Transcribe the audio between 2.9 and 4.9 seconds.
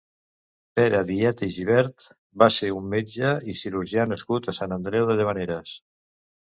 metge i cirurgià nascut a Sant